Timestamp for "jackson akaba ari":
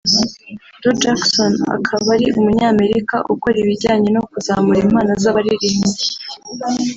1.01-2.27